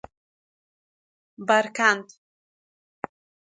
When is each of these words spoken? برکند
برکند 1.47 2.07